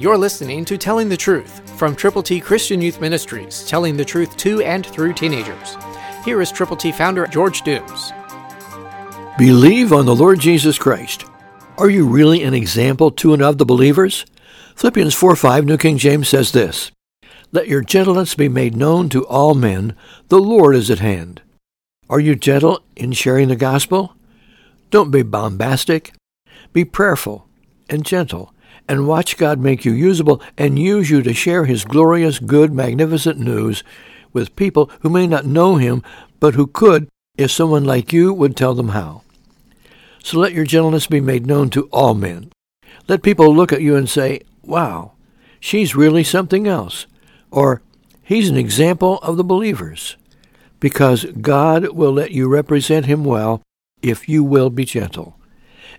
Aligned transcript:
You're 0.00 0.16
listening 0.16 0.64
to 0.64 0.78
Telling 0.78 1.10
the 1.10 1.16
Truth 1.18 1.78
from 1.78 1.94
Triple 1.94 2.22
T 2.22 2.40
Christian 2.40 2.80
Youth 2.80 3.02
Ministries, 3.02 3.66
telling 3.68 3.98
the 3.98 4.04
truth 4.04 4.34
to 4.38 4.62
and 4.62 4.86
through 4.86 5.12
teenagers. 5.12 5.76
Here 6.24 6.40
is 6.40 6.50
Triple 6.50 6.78
T 6.78 6.90
founder 6.90 7.26
George 7.26 7.60
Dooms. 7.60 8.10
Believe 9.36 9.92
on 9.92 10.06
the 10.06 10.14
Lord 10.14 10.40
Jesus 10.40 10.78
Christ. 10.78 11.26
Are 11.76 11.90
you 11.90 12.08
really 12.08 12.42
an 12.44 12.54
example 12.54 13.10
to 13.10 13.34
and 13.34 13.42
of 13.42 13.58
the 13.58 13.66
believers? 13.66 14.24
Philippians 14.74 15.14
4 15.14 15.36
5 15.36 15.66
New 15.66 15.76
King 15.76 15.98
James 15.98 16.30
says 16.30 16.52
this 16.52 16.90
Let 17.52 17.68
your 17.68 17.82
gentleness 17.82 18.34
be 18.34 18.48
made 18.48 18.74
known 18.74 19.10
to 19.10 19.26
all 19.26 19.54
men, 19.54 19.94
the 20.28 20.40
Lord 20.40 20.76
is 20.76 20.90
at 20.90 21.00
hand. 21.00 21.42
Are 22.08 22.20
you 22.20 22.36
gentle 22.36 22.80
in 22.96 23.12
sharing 23.12 23.48
the 23.48 23.54
gospel? 23.54 24.14
Don't 24.88 25.10
be 25.10 25.22
bombastic. 25.22 26.14
Be 26.72 26.86
prayerful 26.86 27.46
and 27.90 28.06
gentle, 28.06 28.54
and 28.88 29.06
watch 29.06 29.36
God 29.36 29.60
make 29.60 29.84
you 29.84 29.92
usable 29.92 30.42
and 30.58 30.78
use 30.78 31.10
you 31.10 31.22
to 31.22 31.32
share 31.32 31.64
His 31.64 31.84
glorious, 31.84 32.38
good, 32.38 32.72
magnificent 32.72 33.38
news 33.38 33.84
with 34.32 34.56
people 34.56 34.90
who 35.00 35.10
may 35.10 35.26
not 35.26 35.46
know 35.46 35.76
Him, 35.76 36.02
but 36.40 36.54
who 36.54 36.66
could 36.66 37.08
if 37.36 37.50
someone 37.50 37.84
like 37.84 38.12
you 38.12 38.32
would 38.32 38.56
tell 38.56 38.74
them 38.74 38.88
how. 38.88 39.22
So 40.22 40.38
let 40.38 40.52
your 40.52 40.64
gentleness 40.64 41.06
be 41.06 41.20
made 41.20 41.46
known 41.46 41.70
to 41.70 41.88
all 41.92 42.14
men. 42.14 42.52
Let 43.08 43.22
people 43.22 43.54
look 43.54 43.72
at 43.72 43.82
you 43.82 43.96
and 43.96 44.08
say, 44.08 44.40
Wow, 44.62 45.12
she's 45.58 45.96
really 45.96 46.24
something 46.24 46.66
else. 46.66 47.06
Or, 47.50 47.82
He's 48.22 48.48
an 48.48 48.56
example 48.56 49.18
of 49.18 49.36
the 49.36 49.44
believers. 49.44 50.16
Because 50.78 51.24
God 51.24 51.88
will 51.88 52.12
let 52.12 52.30
you 52.30 52.48
represent 52.48 53.06
Him 53.06 53.24
well 53.24 53.62
if 54.02 54.28
you 54.28 54.44
will 54.44 54.70
be 54.70 54.84
gentle. 54.84 55.36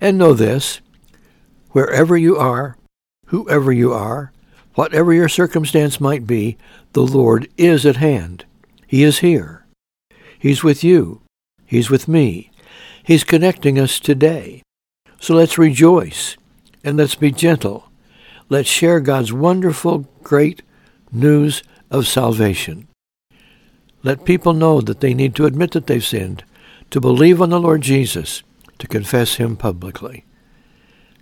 And 0.00 0.18
know 0.18 0.34
this 0.34 0.80
wherever 1.78 2.16
you 2.16 2.36
are, 2.36 2.76
whoever 3.26 3.70
you 3.70 3.92
are, 3.92 4.32
whatever 4.74 5.12
your 5.12 5.28
circumstance 5.28 6.00
might 6.00 6.26
be, 6.26 6.58
the 6.92 7.06
Lord 7.06 7.48
is 7.56 7.86
at 7.86 7.94
hand. 7.94 8.44
He 8.88 9.04
is 9.04 9.20
here. 9.20 9.64
He's 10.36 10.64
with 10.64 10.82
you. 10.82 11.22
He's 11.64 11.88
with 11.88 12.08
me. 12.08 12.50
He's 13.04 13.22
connecting 13.22 13.78
us 13.78 14.00
today. 14.00 14.60
So 15.20 15.36
let's 15.36 15.56
rejoice 15.56 16.36
and 16.82 16.96
let's 16.96 17.14
be 17.14 17.30
gentle. 17.30 17.88
Let's 18.48 18.68
share 18.68 18.98
God's 18.98 19.32
wonderful, 19.32 20.08
great 20.24 20.62
news 21.12 21.62
of 21.92 22.08
salvation. 22.08 22.88
Let 24.02 24.24
people 24.24 24.52
know 24.52 24.80
that 24.80 24.98
they 24.98 25.14
need 25.14 25.36
to 25.36 25.46
admit 25.46 25.70
that 25.72 25.86
they've 25.86 26.04
sinned, 26.04 26.42
to 26.90 27.00
believe 27.00 27.40
on 27.40 27.50
the 27.50 27.60
Lord 27.60 27.82
Jesus, 27.82 28.42
to 28.80 28.88
confess 28.88 29.36
Him 29.36 29.54
publicly. 29.56 30.24